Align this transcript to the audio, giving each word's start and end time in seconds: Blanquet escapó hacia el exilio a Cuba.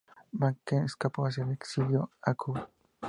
Blanquet 0.33 0.83
escapó 0.83 1.27
hacia 1.27 1.43
el 1.43 1.51
exilio 1.51 2.09
a 2.23 2.33
Cuba. 2.33 2.67